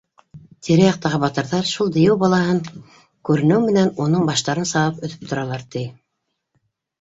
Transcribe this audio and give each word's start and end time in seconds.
Тирә-яҡтағы 0.67 1.17
батырҙар, 1.23 1.67
шул 1.71 1.91
дейеү 1.97 2.15
балаһы 2.23 2.55
күренеү 3.29 3.61
менән, 3.67 3.93
уның 4.07 4.25
баштарын 4.31 4.67
сабып 4.73 5.07
өҙөп 5.09 5.29
торалар, 5.35 5.69
ти 5.77 5.85